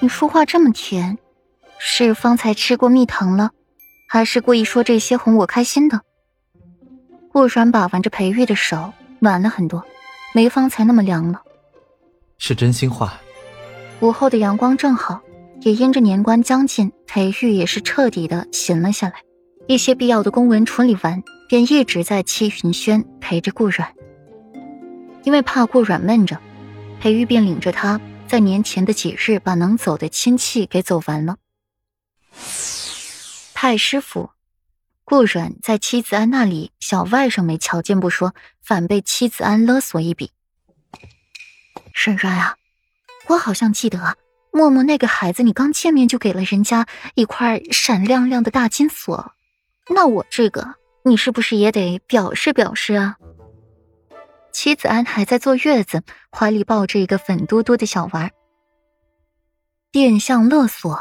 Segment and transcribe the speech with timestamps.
[0.00, 1.16] 你说话这么甜，
[1.78, 3.50] 是方才吃过蜜糖了，
[4.06, 6.02] 还是故意说这些哄我开心的？
[7.32, 9.84] 顾软把玩着裴玉的手，暖了很多，
[10.34, 11.40] 没方才那么凉了。
[12.36, 13.14] 是真心话。
[14.00, 15.22] 午后的阳光正好，
[15.62, 19.14] 也因着年关将近，裴玉也是彻底的闲了下来。
[19.66, 23.90] 一些必要的公文处理完，便一直在戚云轩陪着顾软。
[25.24, 26.38] 因为怕顾软闷着，
[27.00, 27.98] 裴玉便领着他
[28.28, 31.36] 在年前的几日把能走的亲戚给走完了。
[33.54, 34.30] 太师府，
[35.04, 40.32] 顾软在妻子安那里，小外甥没瞧见不说，反被妻子安勒索一笔。
[41.94, 42.56] 沈软啊，
[43.28, 44.18] 我好像记得
[44.50, 49.32] 默默那个孩子，你刚见面就给了人家一块闪亮亮的大金锁，
[49.88, 50.74] 那我这个，
[51.04, 53.16] 你是不是也得表示表示啊？
[54.56, 58.30] 妻子安还在坐月子，怀里抱着一个粉嘟嘟的小娃儿。
[59.90, 60.98] 变相勒索，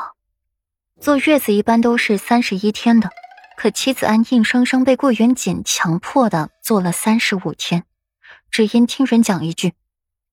[1.00, 3.10] 坐月子一般都是三十一天的，
[3.56, 7.86] 可妻子安硬生生被顾元锦强迫的坐了三十五天，
[8.52, 9.74] 只因听人讲一句，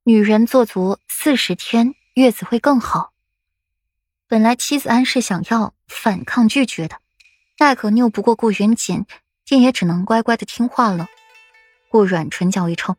[0.02, 3.12] 女人做足四十天月子会更好。
[4.26, 6.96] 本来妻子安是想要反抗拒绝的，
[7.60, 9.06] 奈何拗不过顾元锦，
[9.44, 11.06] 便也只能乖乖的听话了。
[11.88, 12.96] 顾软唇角一抽。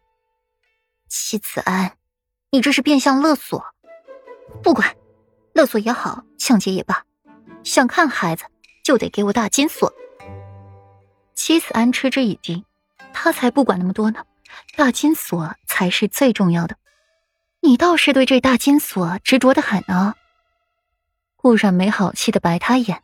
[1.16, 1.96] 妻子安，
[2.50, 3.64] 你这是变相勒索。
[4.64, 4.96] 不管，
[5.54, 7.04] 勒索也好，抢劫也罢，
[7.64, 8.46] 想看孩子
[8.84, 9.94] 就得给我大金锁。
[11.36, 12.66] 妻子安嗤之以鼻，
[13.14, 14.24] 他才不管那么多呢，
[14.76, 16.78] 大金锁才是最重要的。
[17.62, 20.16] 你倒是对这大金锁执着的很啊。
[21.36, 23.04] 顾然没好气的白他眼，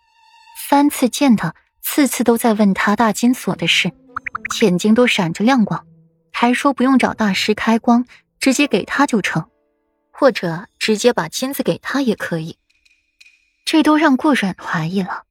[0.67, 3.91] 三次见他，次次都在问他大金锁的事，
[4.61, 5.85] 眼睛都闪着亮光。
[6.41, 8.05] 还说不用找大师开光，
[8.39, 9.49] 直接给他就成，
[10.09, 12.57] 或者直接把金子给他也可以。
[13.65, 15.23] 这都让顾软怀疑了，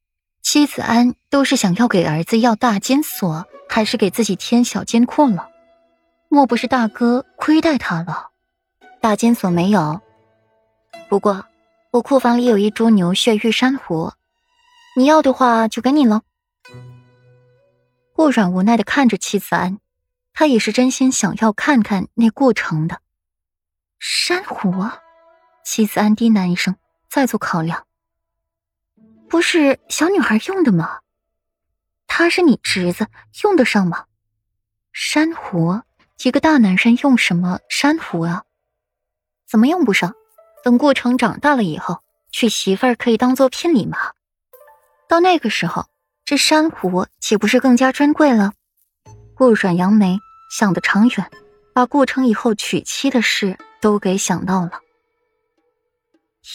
[0.43, 5.49] 妻子安都是想要给儿子要大金锁，还是给自己添小金库了？
[6.29, 8.29] 莫不是大哥亏待他了？
[9.01, 10.03] 大金锁没有，
[11.09, 11.47] 不过
[11.91, 14.13] 我库房里有一株牛血玉珊瑚，
[14.95, 16.21] 你要的话就给你了。
[18.13, 19.79] 顾软无奈的看着妻子安。
[20.39, 23.01] 他也是真心想要看看那过程的
[23.99, 24.73] 珊瑚。
[25.65, 26.77] 妻子安低喃一声，
[27.11, 27.89] 再做考量。
[29.29, 31.01] 不是小女孩用的吗？
[32.07, 33.09] 他是你侄子，
[33.43, 34.05] 用得上吗？
[34.93, 35.83] 珊瑚，
[36.23, 38.45] 一个大男人用什么珊瑚啊？
[39.45, 40.15] 怎么用不上？
[40.63, 43.99] 等顾城长大了以后，娶媳妇儿可以当做聘礼吗？
[45.09, 45.87] 到那个时候，
[46.25, 48.53] 这珊瑚岂不是更加珍贵了？
[49.35, 50.21] 顾软扬眉。
[50.49, 51.31] 想得长远，
[51.75, 54.81] 把顾城以后娶妻的事都给想到了。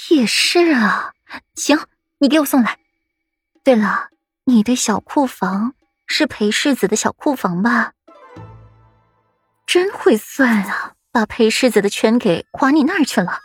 [0.10, 1.14] 也是啊，
[1.56, 1.80] 行，
[2.18, 2.80] 你给我送来。
[3.64, 4.10] 对了，
[4.46, 5.76] 你的小库房
[6.08, 7.94] 是裴世子的小库房吧？
[9.66, 13.40] 真会算啊，把裴世子的全给划你那儿去了。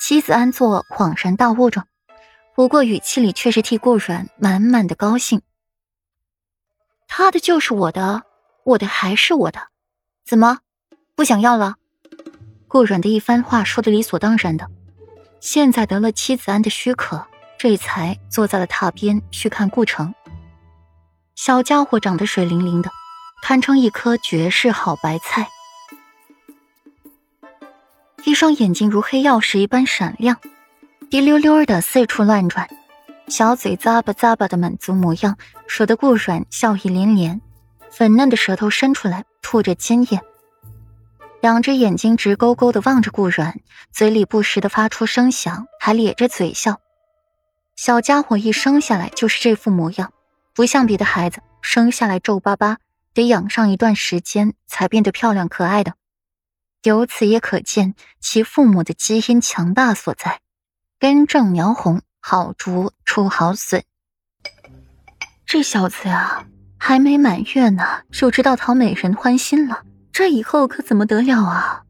[0.00, 1.86] 妻子安坐恍然大悟着，
[2.54, 5.40] 不过语气里却是替顾软满满的高兴。
[7.06, 8.24] 他的就是我的。
[8.64, 9.68] 我的还是我的，
[10.24, 10.58] 怎么
[11.14, 11.76] 不想要了？
[12.68, 14.68] 顾软的一番话说的理所当然的，
[15.40, 17.26] 现在得了妻子安的许可，
[17.58, 20.14] 这才坐在了榻边去看顾城。
[21.34, 22.90] 小家伙长得水灵灵的，
[23.42, 25.48] 堪称一颗绝世好白菜，
[28.24, 30.38] 一双眼睛如黑曜石一般闪亮，
[31.10, 32.68] 滴溜溜的四处乱转，
[33.26, 35.36] 小嘴咂吧咂吧的满足模样，
[35.66, 37.40] 惹得顾软笑意连连。
[37.92, 40.20] 粉嫩的舌头伸出来，吐着尖液，
[41.42, 43.60] 两只眼睛直勾勾的望着顾软，
[43.92, 46.80] 嘴里不时的发出声响，还咧着嘴笑。
[47.76, 50.12] 小家伙一生下来就是这副模样，
[50.54, 52.78] 不像别的孩子生下来皱巴巴，
[53.12, 55.94] 得养上一段时间才变得漂亮可爱的。
[56.84, 60.40] 由此也可见其父母的基因强大所在，
[60.98, 63.84] 根正苗红，好竹出好笋。
[65.44, 66.46] 这小子啊！
[66.84, 71.84] 还没满月呢，就知道讨美人欢心了，这以后可怎么得了啊？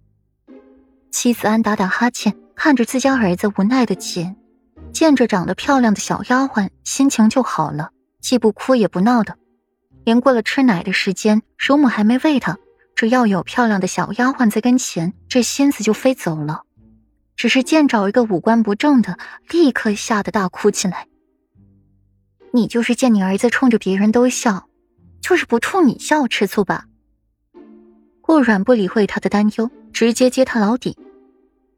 [1.11, 4.37] 妻子安打打哈欠，看着自家儿子无奈的紧，
[4.93, 7.89] 见着长得漂亮的小丫鬟，心情就好了，
[8.21, 9.39] 既不哭也不闹的。
[10.05, 12.59] 连过了吃奶的时间，乳母还没喂他，
[12.95, 16.65] 只要有漂亮的小丫鬟在跟前，这心思就飞走了。
[17.35, 19.17] 只是见着一个五官不正的，
[19.49, 21.07] 立刻吓得大哭起来。
[22.53, 24.69] 你就是见你儿子冲着别人都笑。
[25.23, 26.87] 就是不冲你笑，吃醋吧？
[28.21, 30.99] 顾软不理会他的担忧，直接揭他老底。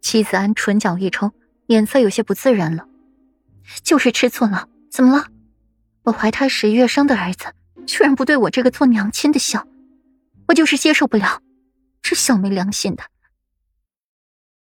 [0.00, 1.30] 妻子安唇角一抽，
[1.66, 2.86] 脸色有些不自然了。
[3.82, 5.26] 就是吃醋了，怎么了？
[6.04, 7.46] 我怀胎十月生的儿子，
[7.86, 9.66] 居然不对我这个做娘亲的笑，
[10.48, 11.40] 我就是接受不了。
[12.02, 13.04] 这小没良心的！